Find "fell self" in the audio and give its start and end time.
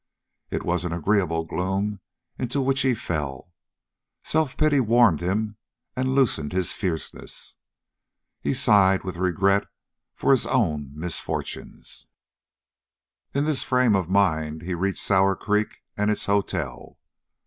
2.95-4.57